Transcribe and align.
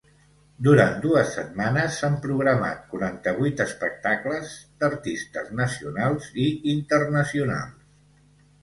Durant 0.67 0.95
dues 1.03 1.33
setmanes, 1.35 1.97
s’han 1.99 2.15
programat 2.23 2.81
quaranta-vuit 2.95 3.63
espectacles 3.69 4.57
d’artistes 4.81 5.53
nacionals 5.63 6.33
i 6.49 6.53
internacionals. 6.77 7.79